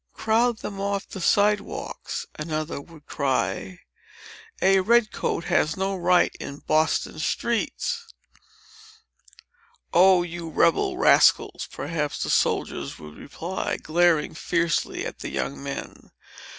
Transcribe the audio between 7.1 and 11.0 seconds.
streets." "Oh, you rebel